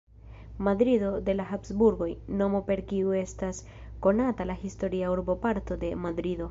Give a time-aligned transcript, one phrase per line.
[0.57, 2.09] Madrido de la Habsburgoj,
[2.41, 3.63] nomo per kiu estas
[4.07, 6.39] konata la historia urboparto de Madrido.